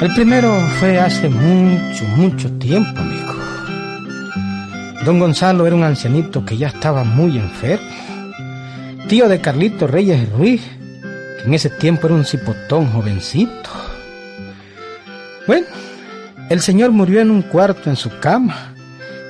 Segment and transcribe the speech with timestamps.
[0.00, 3.34] El primero fue hace mucho, mucho tiempo, amigo.
[5.04, 7.86] Don Gonzalo era un ancianito que ya estaba muy enfermo.
[9.08, 10.62] Tío de Carlito Reyes Ruiz,
[11.38, 13.70] que en ese tiempo era un cipotón jovencito.
[15.46, 15.66] Bueno,
[16.50, 18.74] el señor murió en un cuarto en su cama,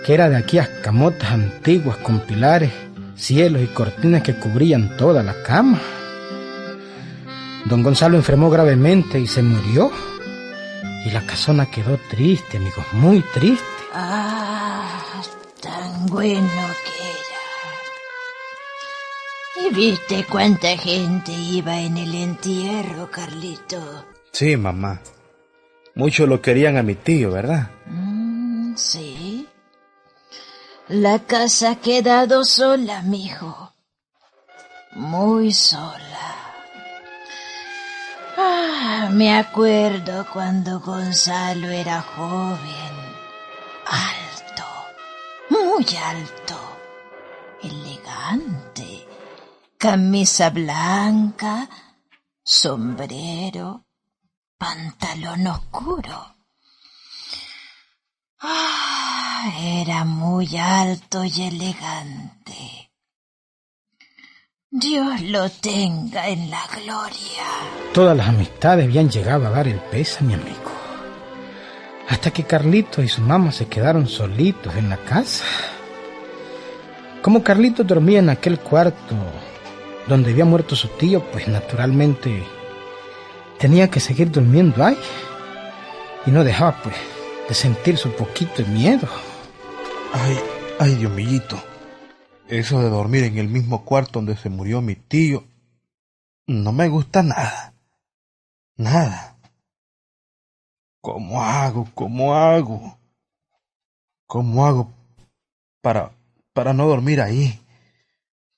[0.04, 2.72] que era de aquellas camotas antiguas con pilares,
[3.16, 5.80] cielos y cortinas que cubrían toda la cama.
[7.66, 9.90] Don Gonzalo enfermó gravemente y se murió.
[11.06, 13.64] Y la casona quedó triste, amigos, muy triste.
[13.92, 15.00] Ah,
[15.60, 16.40] tan bueno
[16.84, 17.10] que
[19.60, 19.70] era.
[19.70, 24.06] ¿Y viste cuánta gente iba en el entierro, Carlito?
[24.32, 25.00] Sí, mamá.
[25.96, 27.70] Muchos lo querían a mi tío, ¿verdad?
[27.86, 29.48] Mm, sí.
[30.88, 33.72] La casa ha quedado sola, mijo.
[34.92, 36.34] Muy sola.
[38.36, 42.94] Ah, me acuerdo cuando Gonzalo era joven,
[43.86, 44.64] alto,
[45.50, 46.58] muy alto,
[47.62, 49.06] elegante,
[49.78, 51.68] camisa blanca,
[52.42, 53.83] sombrero,
[54.64, 56.36] pantalón oscuro.
[58.40, 62.90] Ah, era muy alto y elegante.
[64.70, 67.46] Dios lo tenga en la gloria.
[67.92, 70.72] Todas las amistades habían llegado a dar el peso a mi amigo.
[72.08, 75.44] Hasta que Carlito y su mamá se quedaron solitos en la casa.
[77.20, 79.14] Como Carlito dormía en aquel cuarto
[80.06, 82.42] donde había muerto su tío, pues naturalmente
[83.58, 84.98] tenía que seguir durmiendo ahí.
[86.26, 86.96] Y no dejaba, pues,
[87.48, 89.08] de sentir su poquito de miedo.
[90.12, 90.38] Ay,
[90.78, 91.42] ay, Dios mío.
[92.48, 95.44] Eso de dormir en el mismo cuarto donde se murió mi tío
[96.46, 97.74] no me gusta nada.
[98.76, 99.38] Nada.
[101.00, 101.88] ¿Cómo hago?
[101.94, 102.98] ¿Cómo hago?
[104.26, 104.92] ¿Cómo hago
[105.80, 106.12] para
[106.52, 107.60] para no dormir ahí?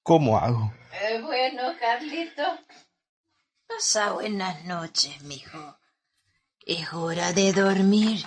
[0.02, 0.72] ¿Cómo hago?
[1.02, 2.42] Eh, bueno, Carlito.
[3.68, 5.76] Pasa buenas noches, mijo.
[6.64, 8.24] Es hora de dormir.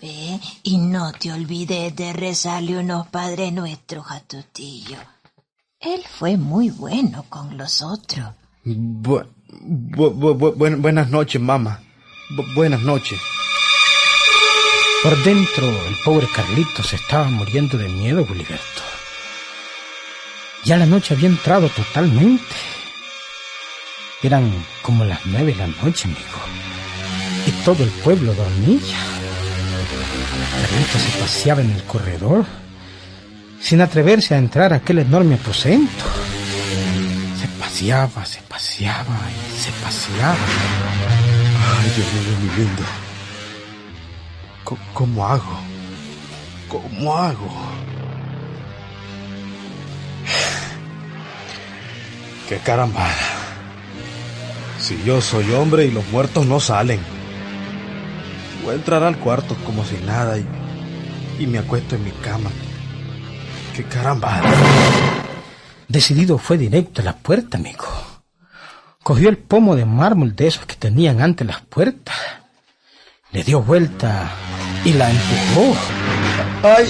[0.00, 4.98] Ve y no te olvides de rezarle unos padres nuestros a tu tío.
[5.78, 8.26] Él fue muy bueno con los otros.
[10.78, 11.80] buenas noches, mamá.
[12.54, 13.20] buenas noches.
[15.02, 18.82] Por dentro, el pobre Carlito se estaba muriendo de miedo, Gulliverto.
[20.64, 22.42] Ya la noche había entrado totalmente.
[24.24, 26.40] Eran como las nueve de la noche, amigo.
[27.46, 28.96] Y todo el pueblo dormía.
[30.62, 32.46] Carlito se paseaba en el corredor,
[33.60, 36.06] sin atreverse a entrar a aquel enorme aposento.
[37.38, 40.38] Se paseaba, se paseaba y se paseaba.
[41.82, 42.82] Ay, Dios mío, mi lindo.
[44.94, 45.58] ¿Cómo hago?
[46.70, 47.52] ¿Cómo hago?
[52.48, 53.33] ¡Qué carambada!
[54.84, 57.00] Si yo soy hombre y los muertos no salen.
[58.62, 60.46] Voy a entrar al cuarto como si nada y,
[61.38, 62.50] y me acuesto en mi cama.
[63.74, 64.42] ¡Qué caramba!
[65.88, 67.86] Decidido fue directo a la puerta, amigo.
[69.02, 72.16] Cogió el pomo de mármol de esos que tenían ante las puertas.
[73.32, 74.32] Le dio vuelta
[74.84, 75.74] y la empujó.
[76.62, 76.86] ¡Ay!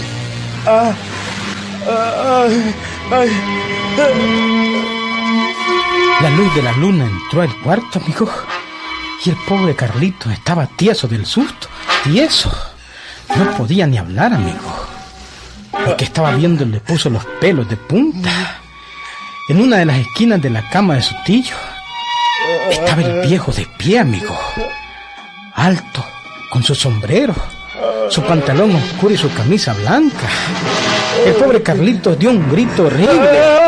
[0.67, 0.93] ¡Ah!
[1.87, 2.75] ¡Ay!
[3.13, 4.64] ¡Ay!
[6.25, 8.27] La luz de la luna entró al cuarto, amigo.
[9.27, 11.69] Y el pobre Carlito estaba tieso del susto,
[12.03, 12.51] tieso.
[13.37, 14.87] No podía ni hablar, amigo.
[15.87, 18.31] El que estaba viendo le puso los pelos de punta.
[19.51, 21.55] En una de las esquinas de la cama de su tío
[22.71, 24.35] estaba el viejo de pie, amigo.
[25.57, 26.07] Alto,
[26.49, 27.35] con su sombrero,
[28.09, 30.31] su pantalón oscuro y su camisa blanca.
[31.27, 33.64] El pobre Carlito dio un grito horrible.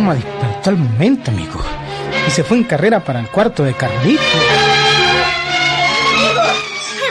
[0.00, 1.60] Mamá despertó al momento, amigo
[2.26, 4.22] y se fue en carrera para el cuarto de Carlito.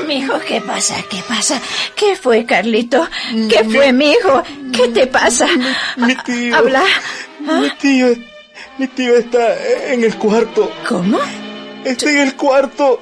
[0.08, 0.96] Mijo, ¿qué pasa?
[1.10, 1.62] ¿Qué pasa?
[1.96, 3.08] ¿Qué fue, Carlito?
[3.50, 4.44] ¿Qué fue, mijo?
[4.72, 5.48] ¿Qué te pasa?
[5.98, 6.56] Mi tío.
[6.56, 6.84] Habla.
[7.40, 8.08] Mi tío.
[8.78, 9.56] Mi tío está
[9.92, 10.72] en el cuarto.
[10.88, 11.20] ¿Cómo?
[11.86, 13.00] Está en el cuarto.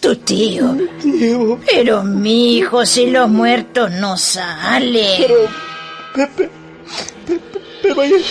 [0.00, 0.72] ¿Tu, tío?
[0.72, 1.60] Mi tío.
[1.70, 5.06] Pero, mi hijo, si los muertos no salen.
[5.18, 5.34] Pero,
[6.14, 6.50] Pepe,
[7.26, 8.24] Pepe, Pepe,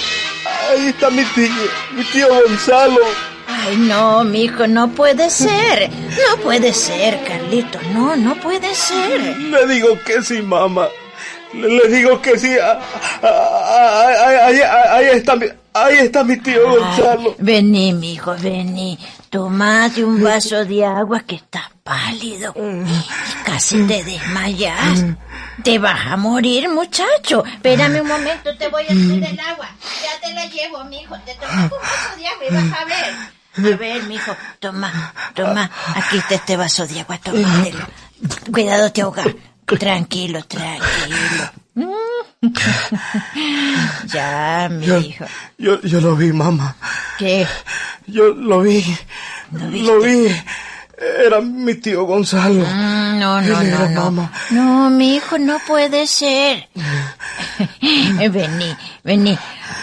[0.46, 1.50] ahí, está mi tío,
[1.94, 3.00] mi tío Gonzalo.
[3.48, 5.90] Ay, no, mijo, no puede ser.
[5.90, 7.80] No puede ser, Carlito.
[7.94, 9.38] No, no puede ser.
[9.38, 10.88] Le digo que sí, mamá.
[11.54, 12.52] Le, le digo que sí.
[12.62, 12.80] Ah,
[13.22, 17.36] ah, ah, Ahí, ahí está mi, ahí está mi tío Gonzalo.
[17.38, 18.98] Vení, mijo, vení.
[19.30, 22.54] Tomate un vaso de agua que estás pálido.
[22.56, 25.04] Y casi te desmayas.
[25.64, 27.46] Te vas a morir, muchacho.
[27.46, 29.70] Espérame un momento, te voy a traer el agua.
[30.02, 31.16] Ya te la llevo, mijo.
[31.26, 33.74] Te tomas un vaso de agua y vas a ver.
[33.74, 35.70] A ver, mijo, toma, toma.
[35.96, 37.86] Aquí está este vaso de agua, tómatelo.
[38.52, 39.28] Cuidado, te ahogas.
[39.66, 41.52] Tranquilo, tranquilo.
[44.06, 45.26] ya, mi Yo, hijo.
[45.58, 46.76] yo, yo lo vi, mamá.
[47.18, 47.48] ¿Qué?
[48.08, 48.84] Yo lo vi.
[49.52, 50.28] ¿Lo Lo vi.
[51.26, 52.66] Era mi tío Gonzalo.
[52.66, 54.12] Mm, No, no, no, no.
[54.12, 54.32] mamá.
[54.50, 56.68] No, mi hijo, no puede ser.
[57.82, 59.38] vení, vení.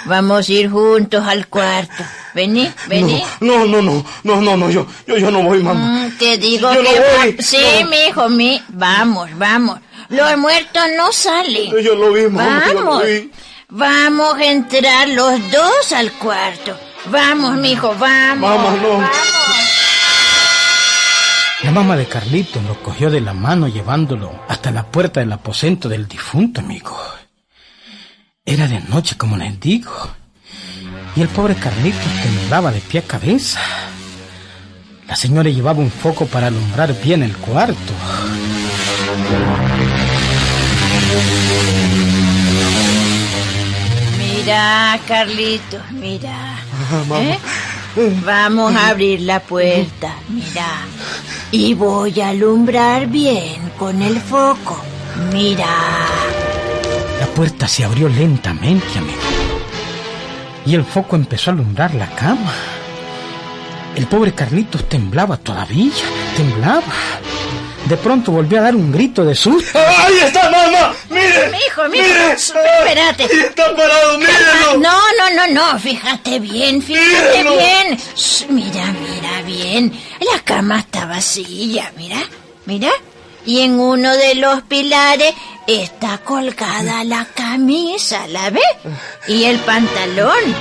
[0.04, 2.04] Vamos a ir juntos al cuarto.
[2.34, 3.22] Vení, vení.
[3.40, 5.80] No, no, no, no, no, no, yo, yo, yo no voy, mamá.
[5.80, 8.62] Mm, te digo que voy, Sí, mi hijo, mi.
[8.68, 9.80] Vamos, vamos.
[10.10, 11.70] Los muertos no salen.
[11.82, 13.04] Yo lo vi, mamá, Vamos.
[13.70, 16.76] Vamos a entrar los dos al cuarto.
[17.06, 18.50] Vamos, mijo, vamos.
[18.50, 18.88] Mamá, no.
[18.98, 19.69] Vamos.
[21.62, 25.90] La mamá de Carlitos lo cogió de la mano llevándolo hasta la puerta del aposento
[25.90, 26.98] del difunto amigo.
[28.46, 29.92] Era de noche, como les digo.
[31.14, 33.60] Y el pobre Carlitos temblaba de pie a cabeza.
[35.06, 37.92] La señora llevaba un foco para alumbrar bien el cuarto.
[44.18, 46.58] Mira, Carlitos, mira.
[46.90, 47.20] mamá.
[47.20, 47.38] ¿Eh?
[48.24, 50.86] Vamos a abrir la puerta, mira.
[51.50, 54.80] Y voy a alumbrar bien con el foco.
[55.32, 55.66] Mira.
[57.18, 59.18] La puerta se abrió lentamente, amigo.
[60.64, 62.52] Y el foco empezó a alumbrar la cama.
[63.96, 65.92] El pobre Carlitos temblaba todavía,
[66.36, 66.82] temblaba.
[67.90, 69.76] De pronto volvió a dar un grito de susto.
[69.76, 70.94] ¡Ahí está, mamá!
[71.08, 71.48] ¡Mire!
[71.50, 72.32] Mijo, mijo, ¡Mire!
[72.34, 73.24] espérate.
[73.24, 74.16] ¡Ahí está parado!
[74.16, 74.78] ¡Mírenlo!
[74.78, 77.98] No, no, no, no, fíjate bien, fíjate bien.
[78.14, 79.92] Shh, mira, mira bien.
[80.20, 82.22] La cama está vacía, mira,
[82.64, 82.90] mira.
[83.44, 85.34] Y en uno de los pilares
[85.66, 88.62] está colgada la camisa, ¿la ves?
[89.26, 90.54] Y el pantalón.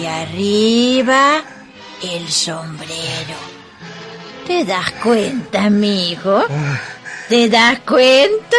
[0.00, 1.42] Y arriba
[2.02, 3.53] el sombrero.
[4.54, 6.44] ¿Te das cuenta, mi hijo?
[7.28, 8.56] ¿Te das cuenta?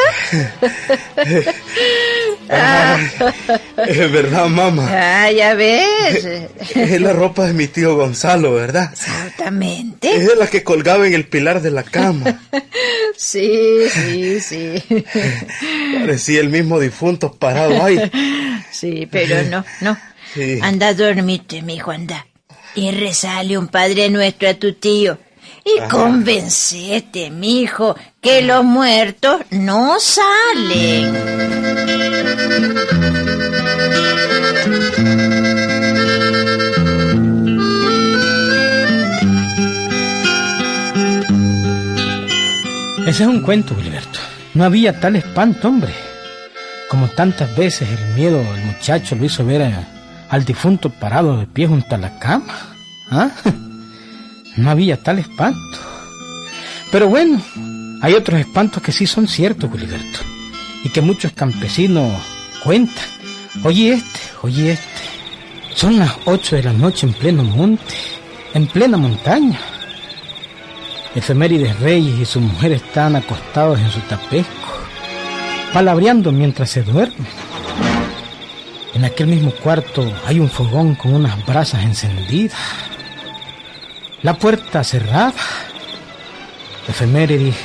[3.87, 4.87] Es verdad, mamá.
[4.91, 6.25] Ah, ya ves.
[6.75, 8.91] Es la ropa de mi tío Gonzalo, ¿verdad?
[8.91, 10.13] Exactamente.
[10.17, 12.41] Es la que colgaba en el pilar de la cama.
[13.17, 14.83] Sí, sí, sí.
[15.97, 18.11] Parecía el mismo difunto parado ahí.
[18.69, 19.97] Sí, pero no, no.
[20.33, 20.59] Sí.
[20.61, 22.27] Anda a dormirte, mijo, anda.
[22.75, 25.17] Y rezale un Padre Nuestro a tu tío.
[25.65, 31.15] Y convencete, mijo, que los muertos no salen.
[43.07, 44.19] Ese es un cuento, Gilberto.
[44.55, 45.93] No había tal espanto, hombre.
[46.89, 49.87] Como tantas veces el miedo del muchacho lo hizo ver a-
[50.29, 52.53] al difunto parado de pie junto a la cama.
[53.11, 53.29] ¿Ah?
[54.57, 55.79] No había tal espanto.
[56.91, 57.41] Pero bueno,
[58.01, 60.19] hay otros espantos que sí son ciertos, Gilberto.
[60.83, 62.11] Y que muchos campesinos
[62.63, 63.03] cuentan.
[63.63, 64.85] Oye este, oye este.
[65.73, 67.93] Son las ocho de la noche en pleno monte,
[68.53, 69.59] en plena montaña.
[71.15, 74.79] Efemérides Reyes y su mujer están acostados en su tapesco,
[75.73, 77.27] palabreando mientras se duermen.
[78.93, 82.57] En aquel mismo cuarto hay un fogón con unas brasas encendidas.
[84.25, 85.35] La puerta cerrada.
[86.87, 87.55] Efemérides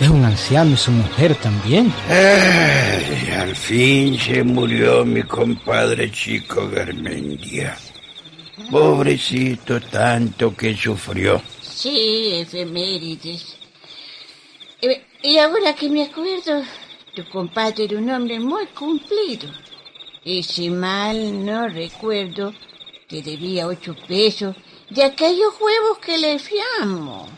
[0.00, 1.94] es un anciano y su mujer también.
[2.08, 7.76] Ay, al fin se murió mi compadre chico Garmendia.
[8.72, 11.40] Pobrecito tanto que sufrió.
[11.62, 13.56] Sí, efemérides.
[14.82, 16.64] Eh, Y ahora que me acuerdo,
[17.14, 19.48] tu compadre era un hombre muy cumplido.
[20.24, 22.52] Y si mal no recuerdo,
[23.08, 24.56] te debía ocho pesos
[24.90, 27.30] de aquellos huevos que le fiamos.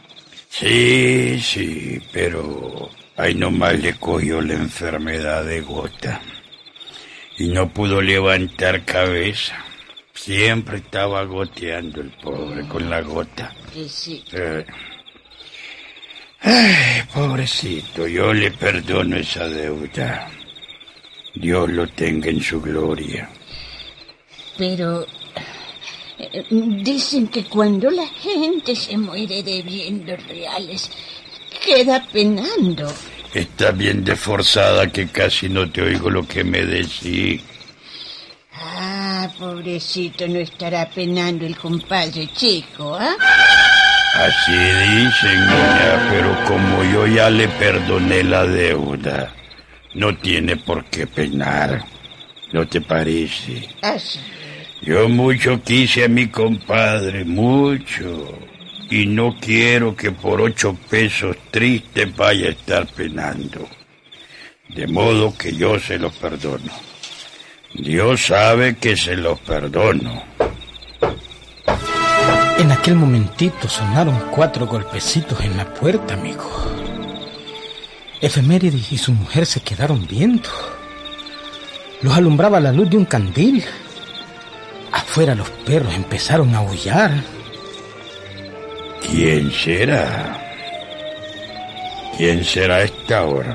[0.48, 6.20] Sí, sí, pero ahí nomás le cogió la enfermedad de gota.
[7.38, 9.56] Y no pudo levantar cabeza.
[10.14, 13.54] Siempre estaba goteando el pobre con la gota.
[13.72, 14.24] Que sí.
[14.32, 14.64] Eh.
[16.40, 20.28] Ay, pobrecito, yo le perdono esa deuda.
[21.34, 23.28] Dios lo tenga en su gloria.
[24.58, 25.06] Pero,
[26.50, 30.90] dicen que cuando la gente se muere de bienes reales,
[31.64, 32.92] queda penando.
[33.34, 37.40] Está bien desforzada que casi no te oigo lo que me decís.
[38.54, 43.16] Ah, pobrecito, no estará penando el compadre chico, ¿ah?
[44.14, 49.34] Así dicen, niña, pero como yo ya le perdoné la deuda,
[49.94, 51.82] no tiene por qué penar.
[52.52, 53.66] ¿No te parece?
[53.80, 54.20] Así.
[54.82, 58.38] Yo mucho quise a mi compadre, mucho.
[58.90, 63.68] Y no quiero que por ocho pesos tristes vaya a estar penando.
[64.68, 66.72] De modo que yo se los perdono.
[67.74, 70.24] Dios sabe que se los perdono.
[72.58, 76.50] En aquel momentito sonaron cuatro golpecitos en la puerta, amigo.
[78.20, 80.48] Efemérides y su mujer se quedaron viendo.
[82.02, 83.64] Los alumbraba la luz de un candil.
[84.92, 87.12] Afuera los perros empezaron a aullar.
[89.00, 90.38] ¿Quién será?
[92.16, 93.54] ¿Quién será a esta hora?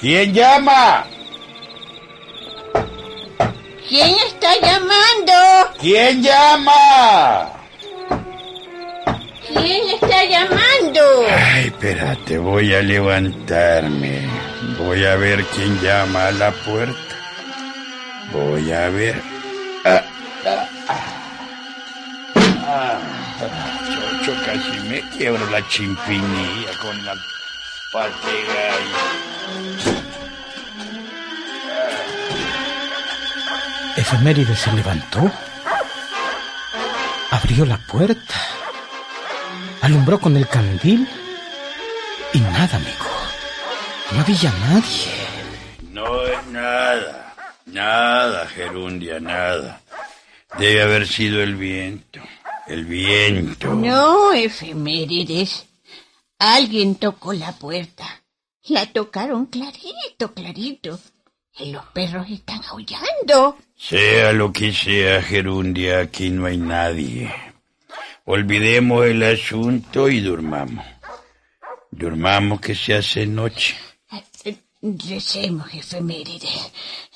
[0.00, 1.04] ¿Quién llama?
[3.88, 5.32] ¿Quién está llamando?
[5.80, 7.50] ¿Quién llama?
[9.46, 11.00] ¿Quién está llamando?
[11.28, 14.22] Ay, espérate, voy a levantarme.
[14.78, 16.94] Voy a ver quién llama a la puerta.
[18.32, 19.33] Voy a ver.
[20.46, 20.68] Ah,
[22.66, 23.00] ah,
[24.44, 27.14] casi me quiebro la chimpinilla con la
[27.92, 28.68] patega.
[33.96, 35.30] Efeméride se levantó,
[37.30, 38.34] abrió la puerta,
[39.80, 41.08] alumbró con el candil
[42.34, 43.06] y nada, amigo.
[44.12, 45.26] No había nadie.
[45.90, 47.34] No es nada,
[47.64, 49.80] nada, Gerundia, nada.
[50.58, 52.20] Debe haber sido el viento,
[52.66, 53.74] el viento.
[53.74, 55.66] No, efemérides.
[56.38, 58.22] Alguien tocó la puerta.
[58.64, 60.98] La tocaron clarito, clarito.
[61.58, 63.58] Y los perros están aullando.
[63.76, 67.32] Sea lo que sea, Gerundia, aquí no hay nadie.
[68.24, 70.84] Olvidemos el asunto y durmamos.
[71.90, 73.76] Durmamos que se hace noche.
[74.86, 76.50] Recemos, efeméride.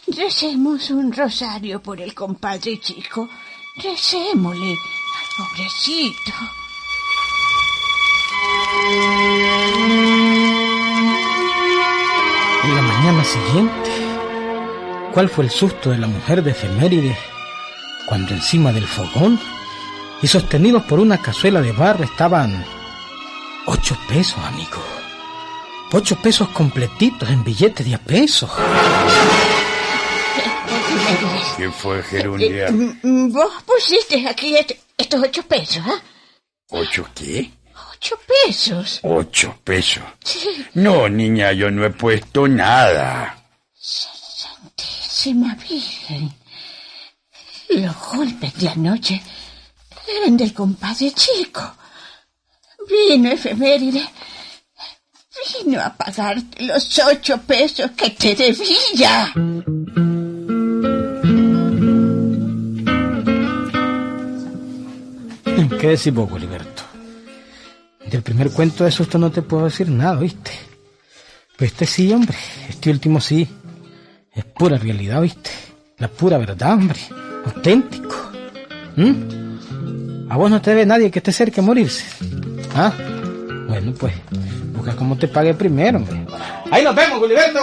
[0.07, 3.29] Recemos un rosario por el compadre chico.
[3.77, 6.33] Recémosle al pobrecito.
[12.65, 13.91] En la mañana siguiente,
[15.13, 17.19] ¿cuál fue el susto de la mujer de efeméride
[18.07, 19.39] cuando encima del fogón
[20.23, 22.65] y sostenidos por una cazuela de barro estaban
[23.67, 24.83] ocho pesos, amigo?
[25.93, 28.51] Ocho pesos completitos en billetes de a pesos.
[31.57, 32.67] ¿Qué fue, Gerundia?
[32.67, 32.71] Eh,
[33.03, 36.01] mm, Vos pusiste aquí est- estos ocho pesos, ¿ah?
[36.71, 37.51] ¿Ocho qué?
[37.93, 39.01] Ocho pesos.
[39.03, 40.03] Ocho pesos.
[40.75, 43.43] No, niña, yo no he puesto nada.
[43.75, 46.33] Santísima Virgen.
[47.71, 49.21] Los golpes de anoche
[50.23, 51.63] eran del compadre chico.
[52.89, 54.07] Vino efeméride.
[55.69, 59.31] Vino a pagarte los ocho pesos que te debía.
[65.79, 66.85] ¿Qué decís vos, Goliberto?
[68.11, 70.53] Del primer cuento de susto no te puedo decir nada, ¿viste?
[71.59, 72.39] Pero este sí, hombre.
[72.71, 73.47] Este último sí.
[74.33, 75.51] Es pura realidad, ¿viste?
[75.99, 76.99] La pura verdad, hombre.
[77.45, 78.17] Auténtico.
[78.97, 80.31] ¿Mm?
[80.31, 82.07] A vos no te ve nadie que esté cerca de morirse.
[82.75, 82.91] ¿Ah?
[83.69, 84.15] Bueno, pues,
[84.89, 86.27] busca cómo te pague primero, hombre.
[86.71, 87.61] Ahí nos vemos, Goliberto.